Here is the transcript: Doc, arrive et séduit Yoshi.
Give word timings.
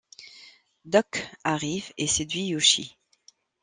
Doc, 0.83 1.27
arrive 1.43 1.93
et 1.99 2.07
séduit 2.07 2.45
Yoshi. 2.47 2.97